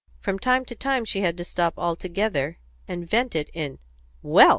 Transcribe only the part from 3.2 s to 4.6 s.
it in "Wells!"